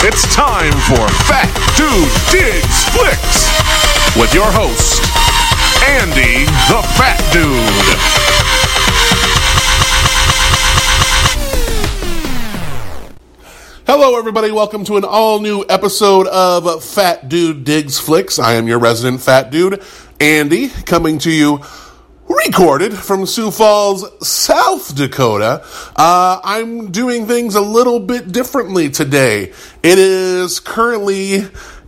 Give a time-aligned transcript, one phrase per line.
[0.00, 3.48] It's time for Fat Dude Digs Flicks
[4.14, 5.02] with your host,
[5.82, 7.96] Andy the Fat Dude.
[13.86, 14.52] Hello, everybody.
[14.52, 18.38] Welcome to an all new episode of Fat Dude Digs Flicks.
[18.38, 19.82] I am your resident fat dude,
[20.20, 21.62] Andy, coming to you
[22.28, 25.64] recorded from Sioux Falls, South Dakota.
[25.94, 29.52] Uh, I'm doing things a little bit differently today.
[29.82, 31.44] It is currently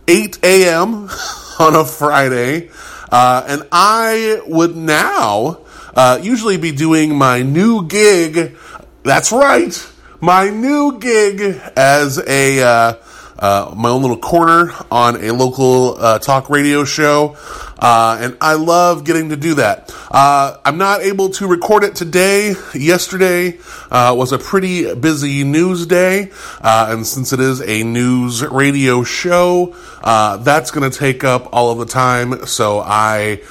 [0.07, 1.09] 8 a.m.
[1.59, 2.69] on a Friday,
[3.11, 5.61] uh, and I would now
[5.95, 8.55] uh, usually be doing my new gig.
[9.03, 11.41] That's right, my new gig
[11.75, 12.99] as a
[13.39, 17.37] uh, my own little corner on a local uh, talk radio show,
[17.79, 19.93] uh, and I love getting to do that.
[20.11, 22.53] Uh, I'm not able to record it today.
[22.73, 23.57] Yesterday
[23.89, 26.31] uh, was a pretty busy news day,
[26.61, 31.71] uh, and since it is a news radio show, that's going to take up all
[31.71, 32.45] of the time.
[32.45, 33.41] So I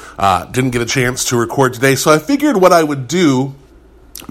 [0.52, 1.94] didn't get a chance to record today.
[1.94, 3.54] So I figured what I would do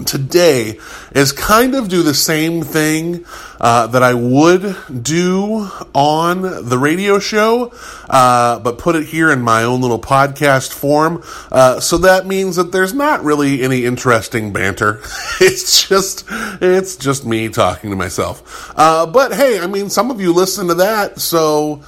[0.06, 0.78] today
[1.12, 3.24] is kind of do the same thing
[3.60, 7.72] uh, that I would do on the radio show,
[8.08, 11.22] uh, but put it here in my own little podcast form.
[11.50, 15.00] Uh, so that means that there's not really any interesting banter.
[15.40, 16.24] it's just
[16.60, 18.72] it's just me talking to myself.
[18.76, 21.82] Uh, but hey, I mean, some of you listen to that, so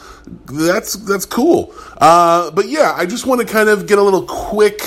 [0.46, 1.72] that's that's cool.
[1.98, 4.82] Uh, but yeah, I just want to kind of get a little quick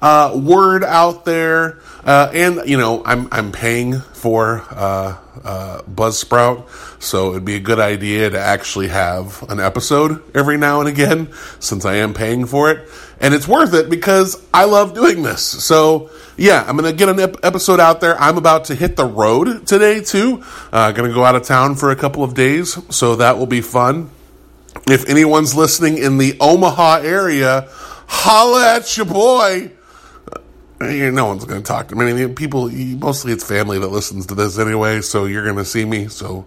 [0.00, 1.78] uh, word out there.
[2.04, 7.60] Uh, and you know, I'm I'm paying for uh, uh, Buzzsprout, so it'd be a
[7.60, 12.46] good idea to actually have an episode every now and again, since I am paying
[12.46, 12.88] for it,
[13.20, 15.42] and it's worth it because I love doing this.
[15.42, 18.20] So yeah, I'm gonna get an ep- episode out there.
[18.20, 20.44] I'm about to hit the road today too.
[20.72, 23.62] Uh, gonna go out of town for a couple of days, so that will be
[23.62, 24.10] fun.
[24.86, 27.68] If anyone's listening in the Omaha area,
[28.06, 29.72] holla at your boy
[30.80, 32.06] no one's going to talk to me.
[32.06, 35.64] I mean, people, mostly it's family that listens to this anyway, so you're going to
[35.64, 36.46] see me, so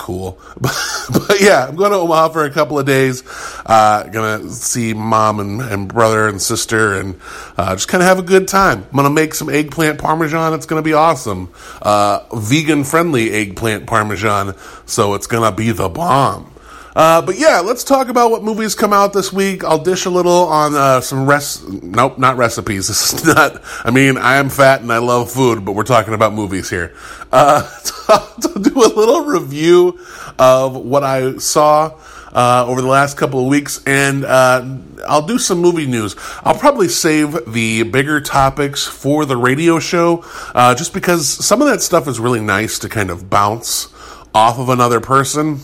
[0.00, 0.38] cool.
[0.60, 0.76] But,
[1.12, 3.22] but, yeah, I'm going to Omaha for a couple of days.
[3.64, 7.18] Uh, going to see mom and, and, brother and sister and
[7.56, 8.84] uh, just kind of have a good time.
[8.84, 10.52] I'm going to make some eggplant parmesan.
[10.54, 11.52] It's going to be awesome.
[11.80, 14.54] Uh, vegan friendly eggplant parmesan,
[14.86, 16.52] so it's going to be the bomb.
[16.94, 19.62] Uh, but yeah, let's talk about what movies come out this week.
[19.62, 21.68] I'll dish a little on uh, some rest.
[21.68, 22.88] Nope, not recipes.
[22.90, 23.62] This is not.
[23.84, 26.92] I mean, I am fat and I love food, but we're talking about movies here.
[27.30, 27.62] Uh,
[28.40, 30.00] to, to do a little review
[30.38, 31.96] of what I saw
[32.32, 34.64] uh, over the last couple of weeks, and uh,
[35.08, 36.16] I'll do some movie news.
[36.42, 40.24] I'll probably save the bigger topics for the radio show,
[40.54, 43.88] uh, just because some of that stuff is really nice to kind of bounce
[44.34, 45.60] off of another person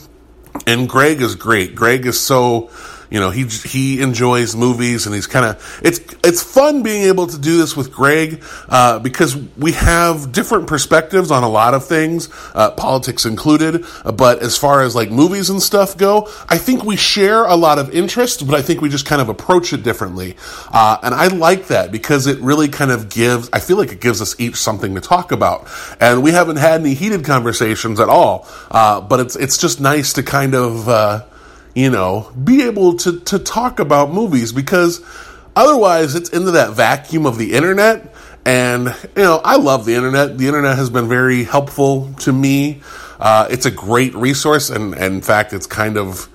[0.67, 1.75] and Greg is great.
[1.75, 2.71] Greg is so,
[3.11, 7.27] you know, he he enjoys movies and he's kind of it's it's fun being able
[7.27, 11.87] to do this with Greg uh, because we have different perspectives on a lot of
[11.87, 13.85] things, uh, politics included.
[14.05, 17.79] But as far as like movies and stuff go, I think we share a lot
[17.79, 20.37] of interest, but I think we just kind of approach it differently.
[20.73, 23.49] Uh, and I like that because it really kind of gives.
[23.53, 25.69] I feel like it gives us each something to talk about,
[26.01, 28.47] and we haven't had any heated conversations at all.
[28.71, 31.25] Uh, but it's it's just nice to kind of uh,
[31.77, 35.05] you know, be able to, to talk about movies because
[35.55, 38.15] otherwise it's into that vacuum of the internet.
[38.47, 40.39] And, you know, I love the internet.
[40.39, 42.81] The internet has been very helpful to me.
[43.21, 46.29] Uh, it's a great resource, and, and, in fact, it's kind of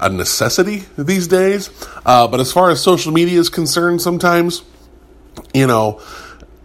[0.00, 1.68] a necessity these days.
[2.04, 4.62] Uh, but as far as social media is concerned, sometimes,
[5.52, 6.00] you know,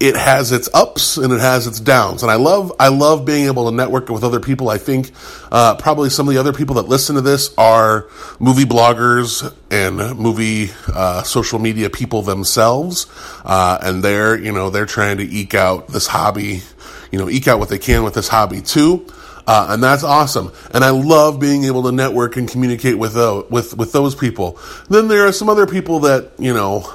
[0.02, 2.24] it has its ups and it has its downs.
[2.24, 4.68] And I love, I love being able to network with other people.
[4.68, 5.12] I think,
[5.52, 10.18] uh, probably some of the other people that listen to this are movie bloggers and
[10.18, 13.06] movie, uh, social media people themselves.
[13.46, 16.64] Uh, and they're, you know, they're trying to eke out this hobby,
[17.12, 19.06] you know, eke out what they can with this hobby too.
[19.46, 20.52] Uh, and that's awesome.
[20.74, 24.58] And I love being able to network and communicate with those, with with those people.
[24.90, 26.92] Then there are some other people that you know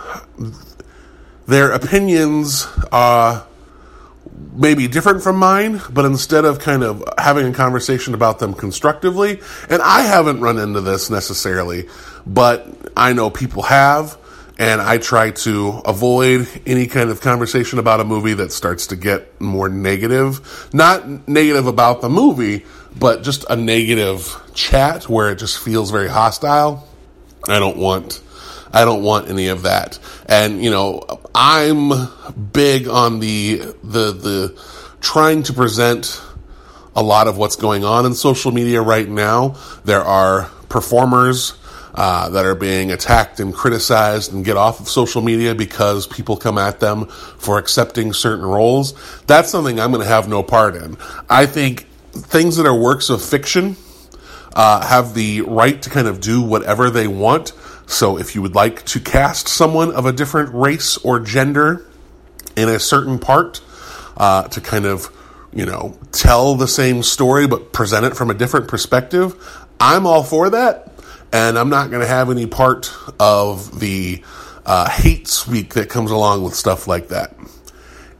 [1.46, 3.44] their opinions uh,
[4.54, 8.54] may be different from mine, but instead of kind of having a conversation about them
[8.54, 11.88] constructively, and I haven't run into this necessarily,
[12.26, 12.66] but
[12.96, 14.19] I know people have,
[14.58, 18.96] and I try to avoid any kind of conversation about a movie that starts to
[18.96, 20.69] get more negative.
[20.72, 22.64] Not negative about the movie,
[22.99, 26.88] but just a negative chat where it just feels very hostile.
[27.46, 28.22] I don't want
[28.72, 29.98] I don't want any of that.
[30.26, 31.92] And you know, I'm
[32.52, 34.62] big on the the the
[35.00, 36.20] trying to present
[36.94, 39.56] a lot of what's going on in social media right now.
[39.84, 41.54] There are performers
[41.94, 46.36] uh, that are being attacked and criticized and get off of social media because people
[46.36, 48.94] come at them for accepting certain roles.
[49.26, 50.96] That's something I'm going to have no part in.
[51.28, 53.76] I think things that are works of fiction
[54.54, 57.52] uh, have the right to kind of do whatever they want.
[57.87, 61.87] So if you would like to cast someone of a different race or gender
[62.56, 63.61] in a certain part
[64.17, 65.11] uh, to kind of
[65.53, 69.35] you know tell the same story but present it from a different perspective,
[69.79, 70.93] I'm all for that
[71.33, 74.23] and I'm not going to have any part of the
[74.65, 77.37] uh, hate speak that comes along with stuff like that.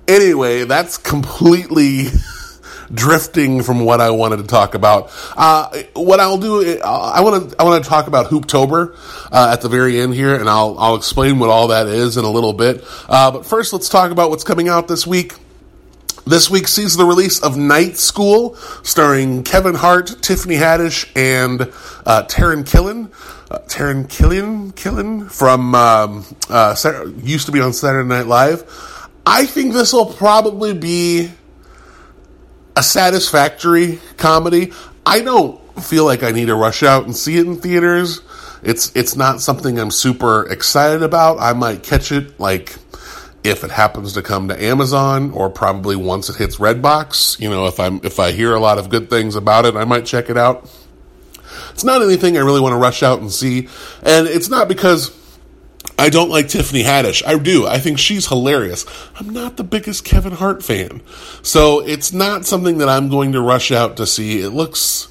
[0.09, 2.07] Anyway, that's completely
[2.93, 5.11] drifting from what I wanted to talk about.
[5.37, 8.97] Uh, what I'll do, I want to I want to talk about Hooptober
[9.33, 12.25] uh, at the very end here, and I'll I'll explain what all that is in
[12.25, 12.85] a little bit.
[13.09, 15.35] Uh, but first, let's talk about what's coming out this week.
[16.27, 21.62] This week sees the release of Night School, starring Kevin Hart, Tiffany Haddish, and
[22.05, 23.12] uh, Taran Killam.
[23.49, 26.75] Uh, Taran Killam, Killam from um, uh,
[27.23, 28.65] used to be on Saturday Night Live.
[29.25, 31.31] I think this will probably be
[32.76, 34.73] a satisfactory comedy.
[35.05, 38.20] I don't feel like I need to rush out and see it in theaters.
[38.62, 41.38] It's it's not something I'm super excited about.
[41.40, 42.76] I might catch it like
[43.44, 47.67] if it happens to come to Amazon or probably once it hits Redbox, you know,
[47.67, 50.29] if I'm if I hear a lot of good things about it, I might check
[50.31, 50.70] it out.
[51.70, 53.69] It's not anything I really want to rush out and see,
[54.02, 55.11] and it's not because
[55.99, 57.23] I don't like Tiffany Haddish.
[57.27, 57.67] I do.
[57.67, 58.85] I think she's hilarious.
[59.17, 61.03] I'm not the biggest Kevin Hart fan.
[61.43, 64.41] So it's not something that I'm going to rush out to see.
[64.41, 65.09] It looks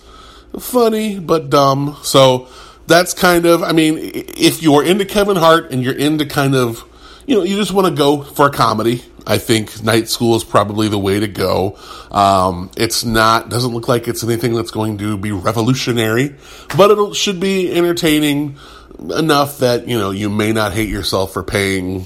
[0.59, 1.97] funny but dumb.
[2.03, 2.47] So
[2.87, 6.83] that's kind of I mean, if you're into Kevin Hart and you're into kind of
[7.25, 9.03] you know, you just want to go for a comedy.
[9.27, 11.79] I think Night School is probably the way to go.
[12.11, 16.35] Um, it's not doesn't look like it's anything that's going to be revolutionary,
[16.77, 18.57] but it should be entertaining
[18.99, 22.05] enough that you know you may not hate yourself for paying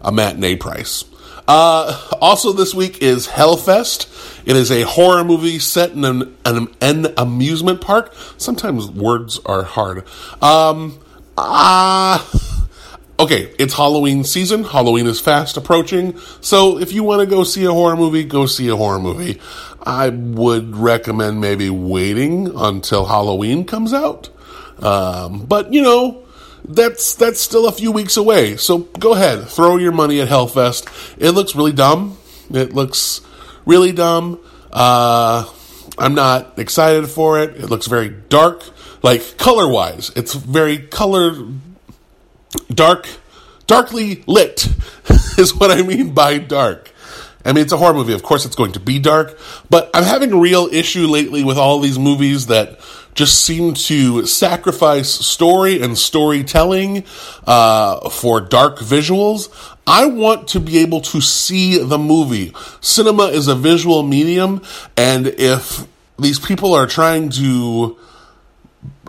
[0.00, 1.04] a matinee price.
[1.46, 4.08] Uh, also, this week is Hell Fest.
[4.46, 8.14] It is a horror movie set in an, an, an amusement park.
[8.36, 10.04] Sometimes words are hard.
[10.40, 10.98] Um,
[11.36, 12.24] uh,
[13.18, 14.64] okay, it's Halloween season.
[14.64, 16.16] Halloween is fast approaching.
[16.40, 19.40] So if you want to go see a horror movie, go see a horror movie.
[19.84, 24.30] I would recommend maybe waiting until Halloween comes out.
[24.82, 26.24] Um, but you know,
[26.64, 28.56] that's that's still a few weeks away.
[28.56, 30.88] So go ahead, throw your money at Hell Fest.
[31.18, 32.18] It looks really dumb.
[32.52, 33.20] It looks
[33.64, 34.40] really dumb.
[34.72, 35.48] Uh,
[35.98, 37.56] I'm not excited for it.
[37.56, 38.64] It looks very dark,
[39.02, 40.10] like color wise.
[40.16, 41.36] It's very color
[42.72, 43.08] dark,
[43.66, 44.66] darkly lit
[45.38, 46.92] is what I mean by dark.
[47.44, 48.12] I mean, it's a horror movie.
[48.12, 49.36] Of course, it's going to be dark,
[49.68, 52.78] but I'm having a real issue lately with all these movies that
[53.14, 57.04] just seem to sacrifice story and storytelling
[57.46, 59.50] uh, for dark visuals.
[59.86, 62.52] I want to be able to see the movie.
[62.80, 64.62] Cinema is a visual medium,
[64.96, 65.86] and if
[66.18, 67.98] these people are trying to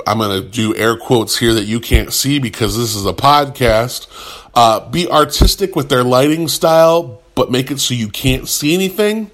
[0.06, 3.14] I'm going to do air quotes here that you can't see because this is a
[3.14, 4.08] podcast.
[4.54, 9.32] Uh, be artistic with their lighting style, but make it so you can't see anything.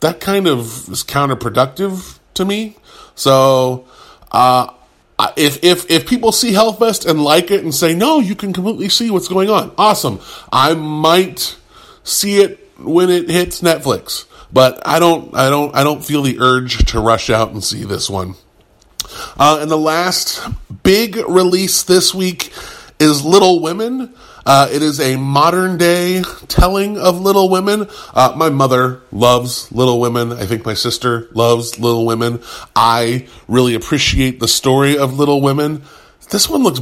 [0.00, 2.76] That kind of is counterproductive to me.
[3.14, 3.86] So,
[4.30, 4.72] uh,
[5.36, 8.52] if if if people see Hell Fest and like it and say no, you can
[8.52, 9.72] completely see what's going on.
[9.76, 10.20] Awesome.
[10.52, 11.56] I might
[12.04, 16.38] see it when it hits Netflix, but I don't I don't I don't feel the
[16.38, 18.34] urge to rush out and see this one.
[19.38, 20.46] Uh, and the last
[20.82, 22.52] big release this week
[23.00, 24.14] is Little Women.
[24.48, 27.86] Uh, it is a modern day telling of Little Women.
[28.14, 30.32] Uh, my mother loves Little Women.
[30.32, 32.40] I think my sister loves Little Women.
[32.74, 35.82] I really appreciate the story of Little Women.
[36.30, 36.80] This one looks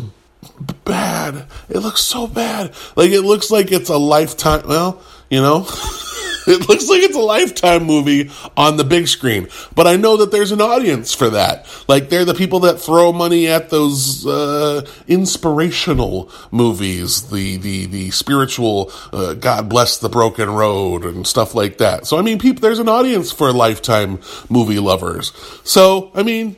[0.84, 1.46] bad.
[1.68, 2.72] It looks so bad.
[2.94, 4.68] Like it looks like it's a lifetime.
[4.68, 5.66] Well, you know.
[6.56, 9.48] It looks like it's a lifetime movie on the big screen.
[9.74, 11.66] But I know that there's an audience for that.
[11.88, 18.10] Like they're the people that throw money at those uh, inspirational movies, the the the
[18.12, 22.06] spiritual uh, God bless the broken road and stuff like that.
[22.06, 25.32] So I mean, people, there's an audience for lifetime movie lovers.
[25.64, 26.56] So I mean,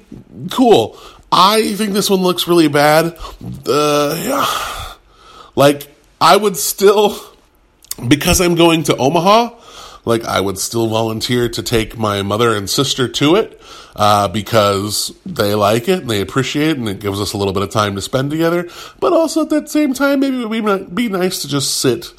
[0.50, 0.98] cool.
[1.32, 3.18] I think this one looks really bad.
[3.66, 4.94] Uh, yeah.
[5.56, 5.88] Like
[6.20, 7.18] I would still
[8.06, 9.50] because I'm going to Omaha,
[10.04, 13.60] like I would still volunteer to take my mother and sister to it
[13.96, 17.52] uh, because they like it and they appreciate it and it gives us a little
[17.52, 18.68] bit of time to spend together.
[19.00, 22.12] But also at that same time, maybe it would be nice to just sit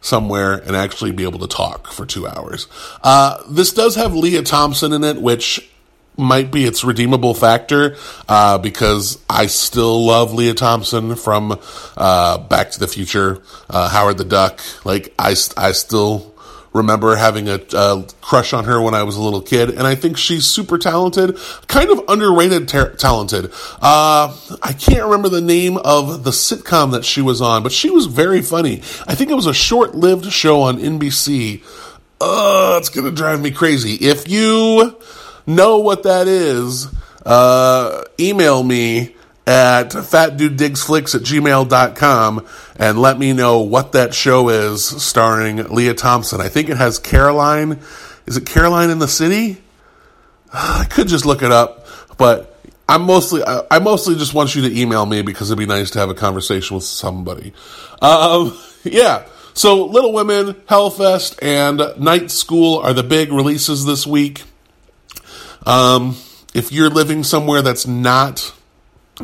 [0.00, 2.68] somewhere and actually be able to talk for two hours.
[3.02, 5.68] Uh, this does have Lea Thompson in it, which
[6.16, 7.96] might be its redeemable factor
[8.28, 11.60] uh, because I still love Lea Thompson from
[11.96, 14.60] uh, Back to the Future, uh, Howard the Duck.
[14.84, 16.34] Like I, I still
[16.76, 17.58] remember having a,
[18.20, 21.38] crush on her when I was a little kid, and I think she's super talented,
[21.66, 23.52] kind of underrated talented.
[23.80, 27.90] Uh, I can't remember the name of the sitcom that she was on, but she
[27.90, 28.78] was very funny.
[29.06, 31.62] I think it was a short-lived show on NBC.
[32.20, 33.94] Uh, it's gonna drive me crazy.
[33.94, 34.96] If you
[35.46, 36.88] know what that is,
[37.24, 39.15] uh, email me
[39.46, 42.46] at fatdudedigsflicks at gmail.com
[42.78, 46.40] and let me know what that show is starring Lea Thompson.
[46.40, 47.78] I think it has Caroline.
[48.26, 49.62] Is it Caroline in the City?
[50.52, 51.86] I could just look it up,
[52.18, 55.90] but I'm mostly I mostly just want you to email me because it'd be nice
[55.92, 57.52] to have a conversation with somebody.
[58.02, 59.26] Um, yeah.
[59.54, 64.42] So Little Women, Hell Fest, and Night School are the big releases this week.
[65.64, 66.16] Um,
[66.54, 68.54] if you're living somewhere that's not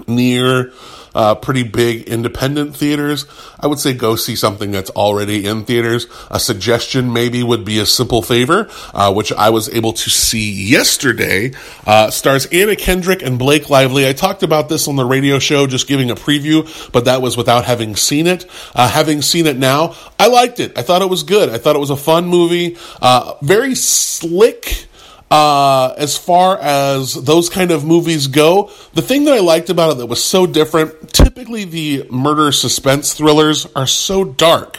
[0.06, 0.72] near
[1.14, 3.26] uh, pretty big independent theaters,
[3.60, 6.06] I would say go see something that's already in theaters.
[6.30, 10.50] A suggestion maybe would be a simple favor, uh, which I was able to see
[10.50, 11.52] yesterday.
[11.86, 14.08] Uh, stars Anna Kendrick and Blake Lively.
[14.08, 17.36] I talked about this on the radio show, just giving a preview, but that was
[17.36, 18.46] without having seen it.
[18.74, 20.76] Uh, having seen it now, I liked it.
[20.78, 21.48] I thought it was good.
[21.48, 22.76] I thought it was a fun movie.
[23.00, 24.86] Uh, very slick
[25.32, 29.92] uh, as far as those kind of movies go, the thing that I liked about
[29.92, 34.76] it that was so different, typically the murder suspense thrillers are so dark.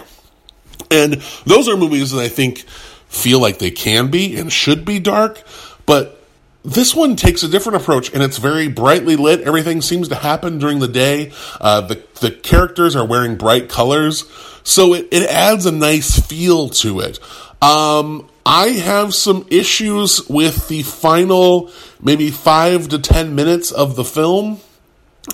[0.91, 1.13] And
[1.47, 2.59] those are movies that I think
[3.07, 5.41] feel like they can be and should be dark,
[5.87, 6.23] but
[6.63, 9.41] this one takes a different approach and it's very brightly lit.
[9.41, 11.31] Everything seems to happen during the day.
[11.59, 14.29] Uh, the, the characters are wearing bright colors,
[14.63, 17.17] so it, it adds a nice feel to it.
[17.59, 21.71] Um, I have some issues with the final
[22.01, 24.59] maybe five to ten minutes of the film.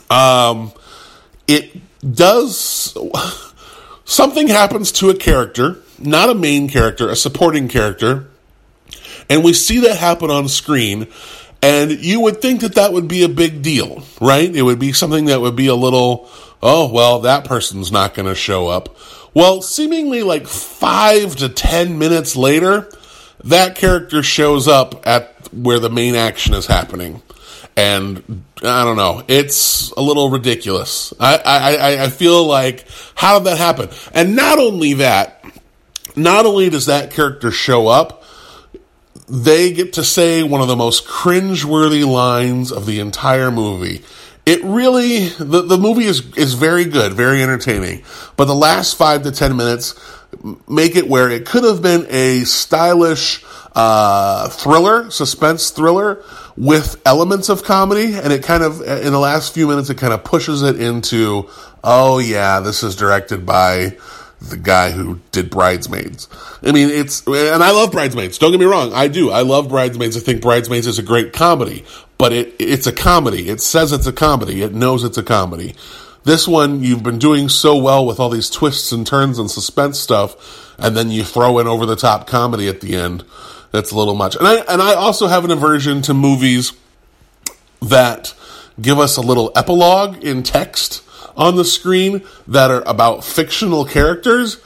[0.09, 0.71] Um,
[1.47, 1.81] it
[2.15, 2.95] does
[4.05, 8.29] something happens to a character, not a main character, a supporting character,
[9.29, 11.07] and we see that happen on screen.
[11.61, 14.53] And you would think that that would be a big deal, right?
[14.53, 16.29] It would be something that would be a little,
[16.63, 18.95] oh, well, that person's not going to show up.
[19.33, 22.89] Well, seemingly like five to ten minutes later,
[23.43, 27.21] that character shows up at where the main action is happening.
[27.77, 31.13] And I don't know, it's a little ridiculous.
[31.19, 33.89] I, I, I feel like, how did that happen?
[34.13, 35.45] And not only that,
[36.15, 38.23] not only does that character show up,
[39.29, 44.03] they get to say one of the most cringe-worthy lines of the entire movie.
[44.45, 48.03] It really, the, the movie is, is very good, very entertaining.
[48.35, 49.93] But the last five to ten minutes,
[50.67, 53.43] make it where it could have been a stylish
[53.75, 56.23] uh, thriller, suspense thriller
[56.57, 60.13] with elements of comedy, and it kind of in the last few minutes it kind
[60.13, 61.49] of pushes it into,
[61.83, 63.97] oh yeah, this is directed by
[64.41, 66.27] the guy who did Bridesmaids.
[66.63, 68.37] I mean, it's and I love Bridesmaids.
[68.37, 69.31] Don't get me wrong, I do.
[69.31, 70.17] I love Bridesmaids.
[70.17, 71.85] I think Bridesmaids is a great comedy,
[72.17, 73.49] but it it's a comedy.
[73.49, 74.61] It says it's a comedy.
[74.61, 75.75] It knows it's a comedy.
[76.29, 79.99] This one, you've been doing so well with all these twists and turns and suspense
[79.99, 83.25] stuff, and then you throw in over the top comedy at the end.
[83.71, 84.35] That's a little much.
[84.35, 86.73] And I and I also have an aversion to movies
[87.81, 88.35] that
[88.79, 91.01] give us a little epilogue in text
[91.35, 94.59] on the screen that are about fictional characters.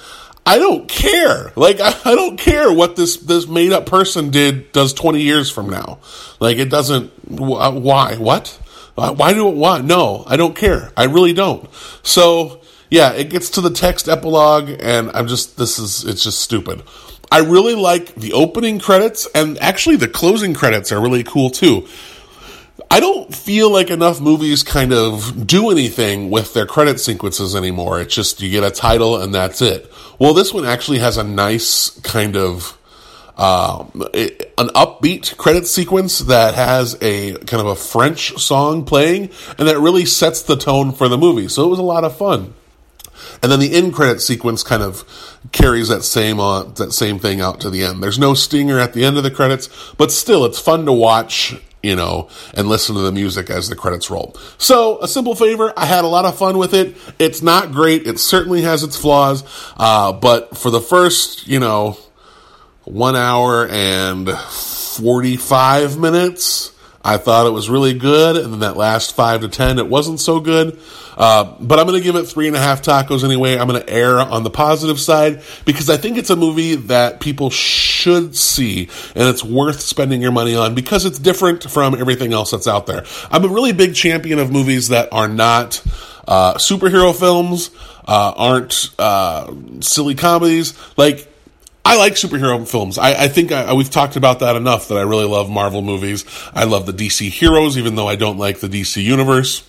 [0.45, 1.53] I don't care.
[1.55, 5.49] Like I, I don't care what this this made up person did does 20 years
[5.49, 5.99] from now.
[6.41, 8.17] Like it doesn't uh, why?
[8.17, 8.59] What?
[8.95, 9.55] Why do it?
[9.55, 9.79] Why?
[9.81, 10.91] No, I don't care.
[10.95, 11.69] I really don't.
[12.03, 16.41] So yeah, it gets to the text epilogue, and I'm just this is it's just
[16.41, 16.83] stupid.
[17.31, 21.87] I really like the opening credits, and actually the closing credits are really cool too.
[22.91, 27.99] I don't feel like enough movies kind of do anything with their credit sequences anymore.
[27.99, 29.91] It's just you get a title and that's it.
[30.19, 32.77] Well, this one actually has a nice kind of
[33.37, 33.85] uh,
[34.57, 39.79] an upbeat credit sequence that has a kind of a French song playing, and that
[39.79, 41.47] really sets the tone for the movie.
[41.47, 42.53] So it was a lot of fun.
[43.41, 45.03] And then the end credit sequence kind of
[45.51, 48.03] carries that same uh, that same thing out to the end.
[48.03, 51.55] There's no stinger at the end of the credits, but still, it's fun to watch
[51.83, 54.33] you know, and listen to the music as the credits roll.
[54.57, 56.95] So, a simple favor, I had a lot of fun with it.
[57.19, 59.43] It's not great, it certainly has its flaws,
[59.75, 61.97] uh, but for the first, you know,
[62.85, 66.73] one hour and 45 minutes,
[67.05, 70.21] I thought it was really good, and then that last five to ten, it wasn't
[70.21, 70.79] so good.
[71.17, 73.57] Uh, but I'm going to give it three and a half tacos anyway.
[73.57, 77.19] I'm going to err on the positive side because I think it's a movie that
[77.19, 82.31] people should see, and it's worth spending your money on because it's different from everything
[82.31, 83.03] else that's out there.
[83.29, 85.83] I'm a really big champion of movies that are not
[86.25, 87.69] uh, superhero films,
[88.07, 90.73] uh, aren't uh, silly comedies.
[90.97, 91.32] Like
[91.93, 92.97] I like superhero films.
[92.97, 96.25] I, I think I, we've talked about that enough that I really love Marvel movies.
[96.51, 99.63] I love the DC heroes, even though I don't like the DC universe.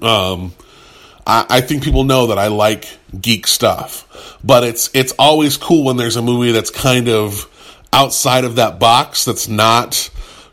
[0.00, 0.52] Um,
[1.26, 2.86] I, I think people know that I like
[3.20, 7.48] geek stuff, but it's it's always cool when there's a movie that's kind of
[7.92, 9.24] outside of that box.
[9.24, 10.10] That's not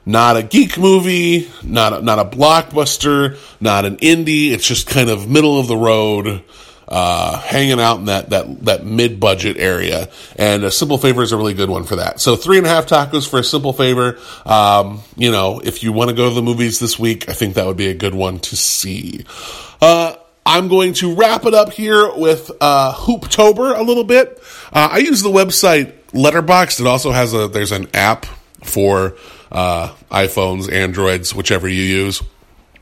[0.07, 4.49] not a geek movie, not a, not a blockbuster, not an indie.
[4.49, 6.43] It's just kind of middle of the road
[6.87, 10.09] uh, hanging out in that that that mid budget area.
[10.35, 12.19] And a simple favor is a really good one for that.
[12.19, 14.19] So three and a half tacos for a simple favor.
[14.45, 17.55] Um, you know, if you want to go to the movies this week, I think
[17.55, 19.25] that would be a good one to see.
[19.81, 20.15] Uh,
[20.45, 24.39] I'm going to wrap it up here with uh, Hooptober a little bit.
[24.71, 26.81] Uh, I use the website Letterboxd.
[26.81, 28.25] It also has a there's an app
[28.63, 29.15] for
[29.51, 32.21] uh, iPhones, Androids, whichever you use.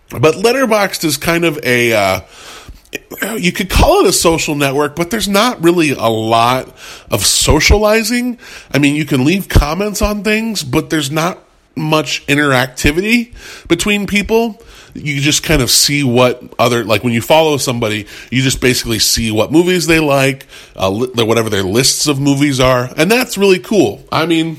[0.10, 2.22] But Letterboxd is kind of a uh,
[3.38, 6.68] you could call it a social network, but there's not really a lot
[7.10, 8.40] of socializing.
[8.72, 11.40] I mean, you can leave comments on things, but there's not
[11.76, 13.34] much interactivity
[13.68, 14.62] between people.
[14.94, 19.00] You just kind of see what other, like when you follow somebody, you just basically
[19.00, 20.46] see what movies they like,
[20.76, 24.04] uh, whatever their lists of movies are, and that's really cool.
[24.12, 24.58] I mean,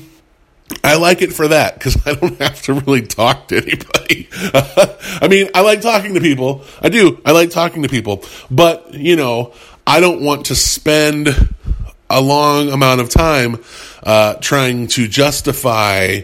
[0.83, 4.29] I like it for that because I don't have to really talk to anybody.
[5.21, 6.63] I mean, I like talking to people.
[6.81, 7.21] I do.
[7.25, 8.23] I like talking to people.
[8.49, 9.53] But, you know,
[9.85, 11.29] I don't want to spend
[12.09, 13.63] a long amount of time
[14.03, 16.21] uh, trying to justify,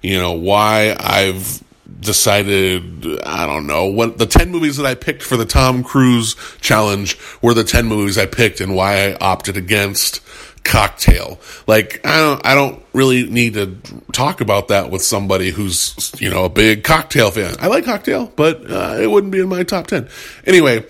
[0.00, 1.62] you know, why I've
[2.00, 6.34] decided I don't know what the 10 movies that I picked for the Tom Cruise
[6.60, 10.21] challenge were the 10 movies I picked and why I opted against
[10.64, 11.38] cocktail.
[11.66, 13.76] Like I don't I don't really need to
[14.12, 17.56] talk about that with somebody who's you know a big cocktail fan.
[17.60, 20.08] I like cocktail, but uh, it wouldn't be in my top 10.
[20.46, 20.84] Anyway,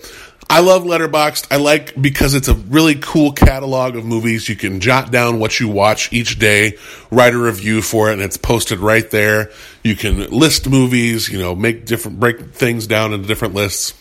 [0.49, 1.47] I love Letterboxd.
[1.51, 4.47] I like because it's a really cool catalog of movies.
[4.47, 6.77] You can jot down what you watch each day,
[7.09, 9.51] write a review for it, and it's posted right there.
[9.83, 13.93] You can list movies, you know, make different break things down into different lists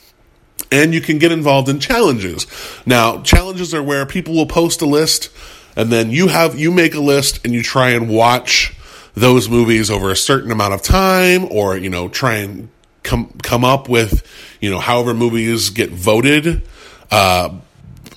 [0.71, 2.47] and you can get involved in challenges.
[2.87, 5.31] Now, challenges are where people will post a list
[5.77, 8.75] and then you have you make a list and you try and watch
[9.15, 12.69] those movies over a certain amount of time or you know try and
[13.03, 14.27] come come up with
[14.61, 16.63] you know however movies get voted
[17.11, 17.51] uh,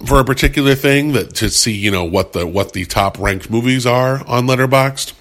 [0.05, 3.49] for a particular thing that to see you know what the what the top ranked
[3.49, 5.13] movies are on letterboxd.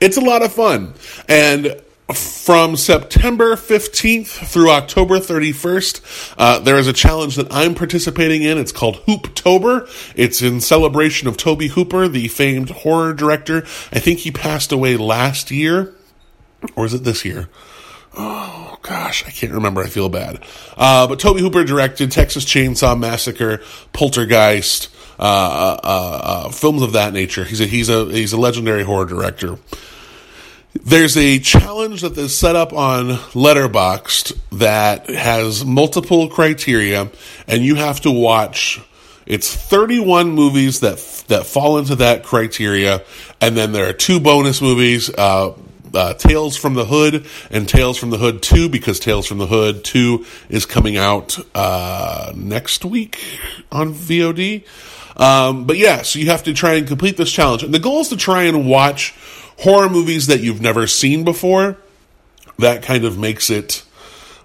[0.00, 0.94] It's a lot of fun.
[1.28, 1.80] And
[2.14, 8.56] from September 15th through October 31st, uh, there is a challenge that I'm participating in.
[8.56, 9.88] It's called Hooptober.
[10.16, 13.58] It's in celebration of Tobe Hooper, the famed horror director.
[13.92, 15.94] I think he passed away last year,
[16.76, 17.50] or is it this year?
[18.16, 19.82] Oh gosh, I can't remember.
[19.82, 20.42] I feel bad.
[20.78, 23.60] Uh, but Tobe Hooper directed Texas Chainsaw Massacre,
[23.92, 27.44] Poltergeist, uh, uh, uh films of that nature.
[27.44, 29.58] He's a he's a he's a legendary horror director.
[30.84, 37.10] There's a challenge that is set up on Letterboxd that has multiple criteria,
[37.48, 38.80] and you have to watch.
[39.26, 43.02] It's 31 movies that that fall into that criteria,
[43.40, 45.10] and then there are two bonus movies.
[45.10, 45.54] Uh,
[45.94, 49.46] uh, Tales from the Hood and Tales from the Hood 2 because Tales from the
[49.46, 53.18] Hood 2 is coming out uh, next week
[53.72, 54.64] on VOD.
[55.16, 57.62] Um, but yeah, so you have to try and complete this challenge.
[57.62, 59.14] And the goal is to try and watch
[59.58, 61.76] horror movies that you've never seen before,
[62.58, 63.84] that kind of makes it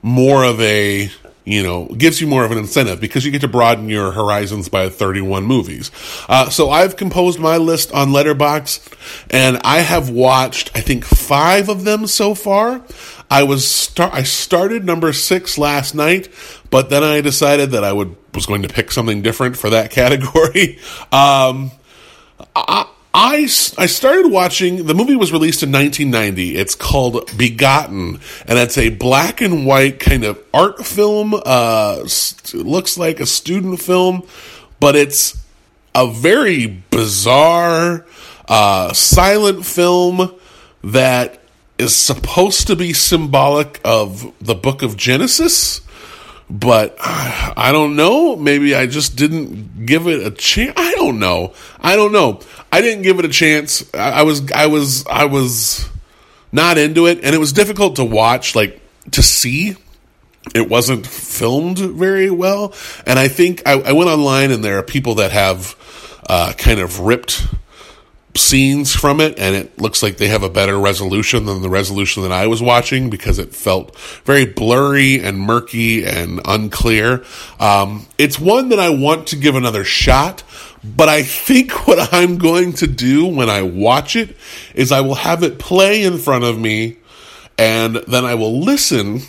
[0.02, 1.10] more of a
[1.46, 4.70] you know, gives you more of an incentive because you get to broaden your horizons
[4.70, 5.92] by 31 movies.
[6.30, 8.94] Uh, so I've composed my list on Letterboxd,
[9.30, 12.82] and I have watched, I think, five of them so far.
[13.30, 16.30] I was start, I started number six last night,
[16.70, 19.92] but then I decided that I would was going to pick something different for that
[19.92, 20.80] category.
[21.12, 21.72] Um,
[23.14, 23.44] I,
[23.78, 26.56] I started watching, the movie was released in 1990.
[26.56, 31.36] It's called Begotten, and it's a black and white kind of art film.
[31.36, 32.08] Uh,
[32.54, 34.28] looks like a student film,
[34.80, 35.40] but it's
[35.94, 38.06] a very bizarre,
[38.48, 40.34] uh, silent film
[40.84, 41.40] that
[41.78, 45.82] is supposed to be symbolic of the book of Genesis
[46.50, 48.36] but I don't know.
[48.36, 50.74] Maybe I just didn't give it a chance.
[50.78, 51.54] I don't know.
[51.80, 52.42] I don't know.
[52.72, 53.94] I didn't give it a chance.
[53.94, 55.90] I, I was, I was, I was
[56.52, 58.80] not into it, and it was difficult to watch, like
[59.12, 59.76] to see.
[60.54, 62.74] It wasn't filmed very well,
[63.08, 65.76] and I think I, I went online, and there are people that have
[66.28, 67.48] uh, kind of ripped
[68.36, 72.24] scenes from it, and it looks like they have a better resolution than the resolution
[72.24, 77.24] that I was watching because it felt very blurry and murky and unclear.
[77.60, 80.44] Um, it's one that I want to give another shot,
[80.84, 84.36] but I think what I'm going to do when I watch it
[84.74, 86.98] is I will have it play in front of me,
[87.58, 89.22] and then I will listen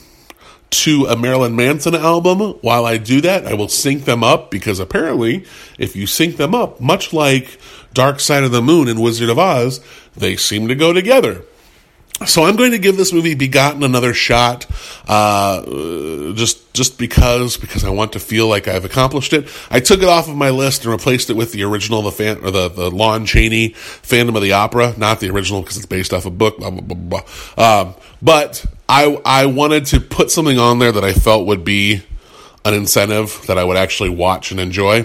[0.82, 2.40] to a Marilyn Manson album.
[2.60, 5.44] While I do that, I will sync them up because apparently,
[5.78, 7.58] if you sync them up, much like
[7.92, 9.80] Dark Side of the Moon and Wizard of Oz,
[10.16, 11.42] they seem to go together.
[12.26, 14.66] So I'm going to give this movie Begotten another shot,
[15.08, 15.62] uh,
[16.34, 19.48] just just because because I want to feel like I've accomplished it.
[19.68, 22.38] I took it off of my list and replaced it with the original, the fan
[22.44, 26.14] or the the Lon Chaney Phantom of the Opera, not the original because it's based
[26.14, 26.58] off a book.
[26.58, 27.22] Blah, blah, blah.
[27.58, 32.02] Um, but I I wanted to put something on there that I felt would be
[32.64, 35.04] an incentive that I would actually watch and enjoy.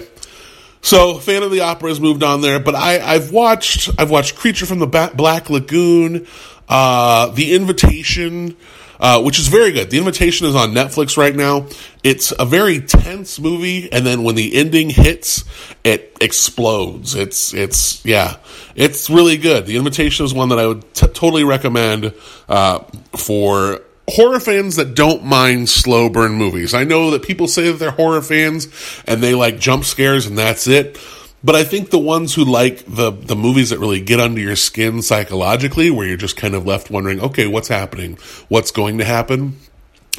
[0.80, 4.36] So, fan of the opera has moved on there, but I, I've watched I've watched
[4.36, 6.28] Creature from the Black Lagoon,
[6.68, 8.56] uh, The Invitation,
[9.00, 9.90] uh, which is very good.
[9.90, 11.66] The Invitation is on Netflix right now.
[12.04, 15.44] It's a very tense movie, and then when the ending hits,
[15.82, 17.14] it explodes.
[17.14, 18.36] It's it's yeah,
[18.76, 19.66] it's really good.
[19.66, 22.14] The Invitation is one that I would t- totally recommend
[22.48, 22.80] uh,
[23.16, 26.74] for horror fans that don't mind slow burn movies.
[26.74, 28.68] I know that people say that they're horror fans
[29.06, 30.98] and they like jump scares and that's it.
[31.42, 34.56] But I think the ones who like the the movies that really get under your
[34.56, 38.18] skin psychologically, where you're just kind of left wondering, okay, what's happening?
[38.48, 39.56] What's going to happen?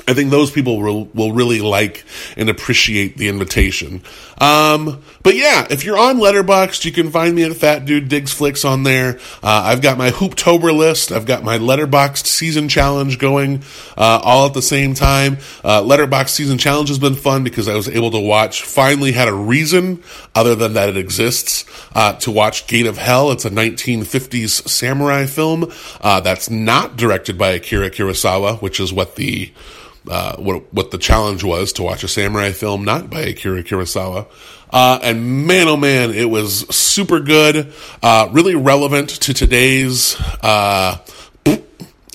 [0.07, 2.03] I think those people will, will really like
[2.35, 4.01] and appreciate the invitation.
[4.41, 8.33] Um, but yeah, if you're on Letterboxd, you can find me at Fat Dude Digs
[8.33, 9.19] Flicks on there.
[9.43, 11.11] Uh, I've got my Hooptober list.
[11.11, 13.61] I've got my Letterboxd season challenge going
[13.95, 15.37] uh, all at the same time.
[15.63, 18.63] Uh, Letterboxd season challenge has been fun because I was able to watch.
[18.63, 20.01] Finally, had a reason
[20.33, 23.31] other than that it exists uh, to watch Gate of Hell.
[23.31, 29.15] It's a 1950s samurai film uh, that's not directed by Akira Kurosawa, which is what
[29.17, 29.51] the
[30.07, 34.27] uh, what what the challenge was to watch a samurai film not by Akira Kurosawa.
[34.71, 40.97] Uh, and man, oh man, it was super good, uh, really relevant to today's uh,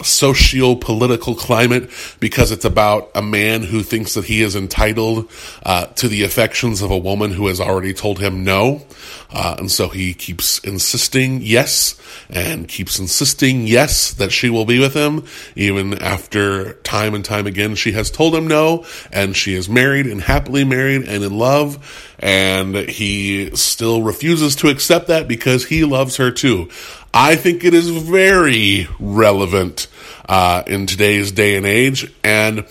[0.02, 5.30] socio-political climate because it's about a man who thinks that he is entitled
[5.64, 8.82] uh, to the affections of a woman who has already told him no.
[9.30, 14.78] Uh, and so he keeps insisting yes and keeps insisting yes that she will be
[14.78, 15.24] with him
[15.56, 20.06] even after time and time again she has told him no and she is married
[20.06, 22.12] and happily married and in love.
[22.18, 26.70] And he still refuses to accept that because he loves her too
[27.18, 29.86] I think it is very relevant
[30.28, 32.12] uh, in today's day and age.
[32.22, 32.66] And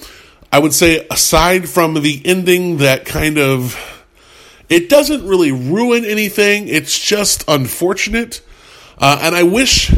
[0.52, 3.76] I would say, aside from the ending that kind of
[4.70, 6.68] it doesn't really ruin anything.
[6.68, 8.42] It's just unfortunate,
[9.00, 9.92] uh, and I wish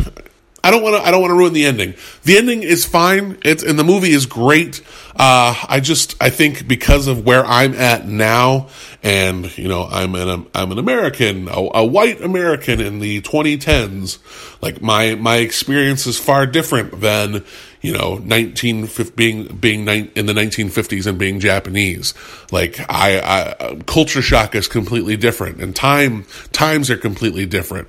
[0.68, 1.02] I don't want to.
[1.02, 1.94] I don't want to ruin the ending.
[2.24, 3.38] The ending is fine.
[3.46, 4.82] It's and the movie is great.
[5.16, 8.68] Uh, I just I think because of where I'm at now,
[9.02, 14.20] and you know I'm an I'm an American, a, a white American in the 2010s.
[14.62, 17.46] Like my my experience is far different than
[17.80, 22.14] you know 19 being being in the 1950s and being Japanese.
[22.52, 27.88] Like I, I culture shock is completely different, and time times are completely different.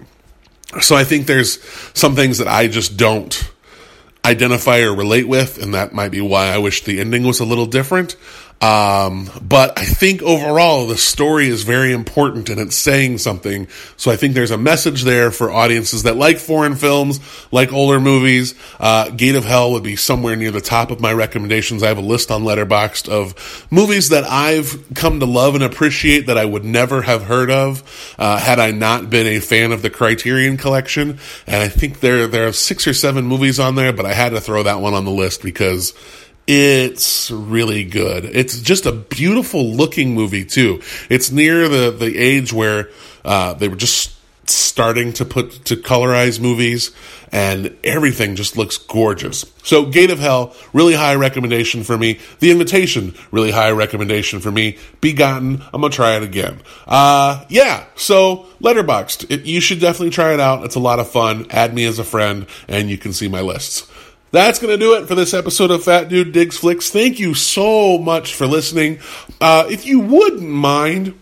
[0.80, 1.62] So I think there's
[1.94, 3.50] some things that I just don't
[4.24, 7.44] identify or relate with, and that might be why I wish the ending was a
[7.44, 8.16] little different.
[8.60, 13.68] Um, but I think overall the story is very important and it's saying something.
[13.96, 17.20] So I think there's a message there for audiences that like foreign films,
[17.52, 18.56] like older movies.
[18.80, 21.84] Uh, Gate of Hell would be somewhere near the top of my recommendations.
[21.84, 26.26] I have a list on Letterboxd of movies that I've come to love and appreciate
[26.26, 29.82] that I would never have heard of uh, had I not been a fan of
[29.82, 31.20] the Criterion Collection.
[31.46, 34.30] And I think there there are six or seven movies on there, but I had
[34.30, 35.94] to throw that one on the list because
[36.48, 38.24] it's really good.
[38.24, 40.80] It's just a beautiful looking movie too.
[41.10, 42.88] It's near the the age where
[43.22, 44.14] uh, they were just
[44.48, 46.90] starting to put to colorize movies
[47.30, 49.44] and everything just looks gorgeous.
[49.62, 52.18] So Gate of Hell, really high recommendation for me.
[52.38, 54.78] The Invitation, really high recommendation for me.
[55.02, 56.62] Begotten, I'm gonna try it again.
[56.86, 60.64] Uh, yeah, so Letterboxd, it, you should definitely try it out.
[60.64, 61.46] It's a lot of fun.
[61.50, 63.86] Add me as a friend and you can see my lists.
[64.30, 66.90] That's going to do it for this episode of Fat Dude Digs Flicks.
[66.90, 68.98] Thank you so much for listening.
[69.40, 71.18] Uh, if you wouldn't mind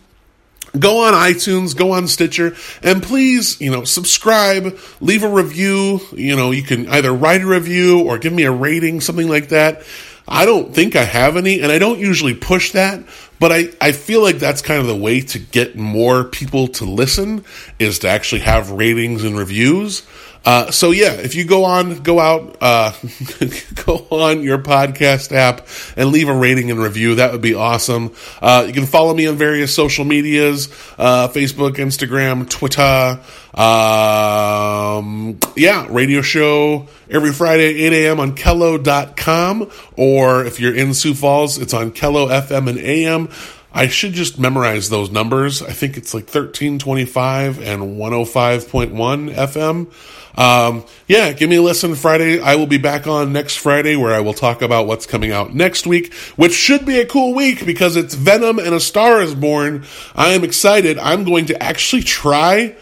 [0.76, 6.00] go on iTunes, go on Stitcher, and please, you know, subscribe, leave a review.
[6.12, 9.50] You know, you can either write a review or give me a rating, something like
[9.50, 9.84] that.
[10.26, 13.04] I don't think I have any, and I don't usually push that,
[13.38, 16.84] but I, I feel like that's kind of the way to get more people to
[16.84, 17.44] listen
[17.78, 20.04] is to actually have ratings and reviews.
[20.46, 22.92] Uh, so yeah, if you go on, go out, uh,
[23.84, 28.12] go on your podcast app and leave a rating and review, that would be awesome.
[28.40, 33.20] Uh, you can follow me on various social medias, uh, Facebook, Instagram, Twitter.
[33.60, 38.20] Um, yeah, radio show every Friday, 8 a.m.
[38.20, 39.68] on Kello.com.
[39.96, 43.30] Or if you're in Sioux Falls, it's on Kello FM and AM.
[43.72, 45.60] I should just memorize those numbers.
[45.60, 49.92] I think it's like 1325 and 105.1 FM.
[50.36, 52.40] Um, yeah, give me a listen Friday.
[52.40, 55.54] I will be back on next Friday where I will talk about what's coming out
[55.54, 59.34] next week, which should be a cool week because it's Venom and A Star is
[59.34, 59.84] Born.
[60.14, 60.98] I am excited.
[60.98, 62.76] I'm going to actually try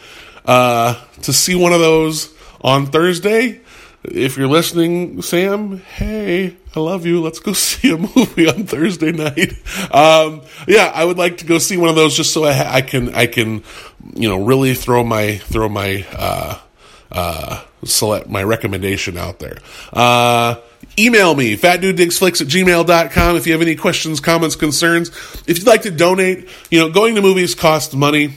[0.45, 3.61] uh, to see one of those on Thursday.
[4.03, 7.23] If you're listening, Sam, hey, I love you.
[7.23, 9.53] Let's go see a movie on Thursday night.
[9.95, 12.81] Um, yeah, I would like to go see one of those just so I, I
[12.83, 13.63] can, I can,
[14.15, 16.59] you know, really throw my, throw my, uh,
[17.15, 19.59] uh, select my recommendation out there.
[19.93, 20.57] Uh,
[20.99, 25.09] email me, fatdudedigsflicks at gmail.com if you have any questions, comments, concerns.
[25.47, 28.37] If you'd like to donate, you know, going to movies costs money.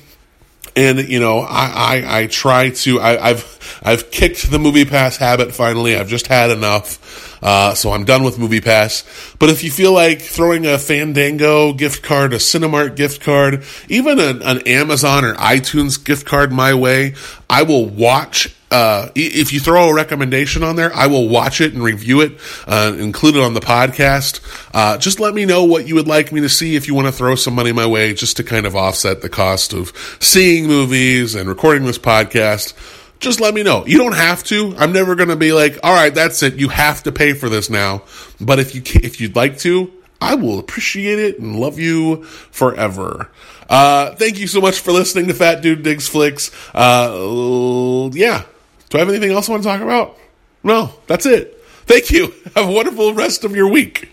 [0.75, 1.65] And, you know, I,
[2.05, 5.95] I, I try to, I, I've, I've kicked the MoviePass habit finally.
[5.95, 7.26] I've just had enough.
[7.41, 9.37] Uh, so I'm done with MoviePass.
[9.39, 14.19] But if you feel like throwing a Fandango gift card, a Cinemark gift card, even
[14.19, 17.15] an, an Amazon or iTunes gift card my way,
[17.49, 21.73] I will watch uh, if you throw a recommendation on there, I will watch it
[21.73, 22.33] and review it,
[22.67, 24.41] uh, include it on the podcast.
[24.73, 27.07] Uh, just let me know what you would like me to see if you want
[27.07, 30.67] to throw some money my way, just to kind of offset the cost of seeing
[30.67, 32.73] movies and recording this podcast
[33.19, 33.85] just let me know.
[33.85, 34.75] You don't have to.
[34.77, 36.55] I'm never going to be like, all right, that's it.
[36.55, 38.03] You have to pay for this now.
[38.39, 43.29] But if you if you'd like to, I will appreciate it and love you forever.
[43.69, 46.51] Uh, thank you so much for listening to Fat Dude Digs Flicks.
[46.73, 48.43] Uh, yeah.
[48.89, 50.17] Do I have anything else I want to talk about?
[50.63, 51.61] No, that's it.
[51.85, 52.33] Thank you.
[52.55, 54.09] Have a wonderful rest of your week.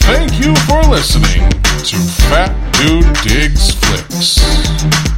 [0.00, 1.96] Thank you for listening to
[2.28, 5.17] Fat Dude Digs Flicks.